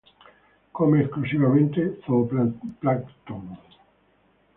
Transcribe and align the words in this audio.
Come 0.77 0.93
exclusivamente 1.03 1.99
zooplancton. 2.01 3.55